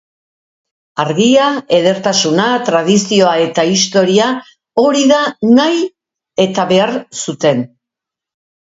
Argia, 1.03 1.49
edertasuna, 1.79 2.47
tradizioa 2.71 3.35
eta 3.43 3.67
historia, 3.75 4.33
hori 4.87 5.07
nahi 5.13 5.87
eta 6.49 6.69
behar 6.77 6.99
zuten. 7.25 7.67